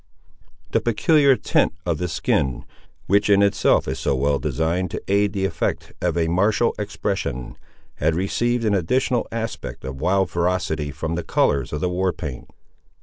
The 0.71 0.81
peculiar 0.81 1.35
tint 1.35 1.75
of 1.85 1.99
the 1.99 2.07
skin, 2.07 2.65
which 3.05 3.29
in 3.29 3.43
itself 3.43 3.87
is 3.87 3.99
so 3.99 4.15
well 4.15 4.39
designed 4.39 4.89
to 4.89 5.03
aid 5.07 5.31
the 5.31 5.45
effect 5.45 5.93
of 6.01 6.17
a 6.17 6.27
martial 6.27 6.73
expression, 6.79 7.55
had 7.97 8.15
received 8.15 8.65
an 8.65 8.73
additional 8.73 9.27
aspect 9.31 9.85
of 9.85 10.01
wild 10.01 10.31
ferocity 10.31 10.89
from 10.89 11.13
the 11.13 11.23
colours 11.23 11.71
of 11.71 11.81
the 11.81 11.87
war 11.89 12.11
paint. 12.11 12.49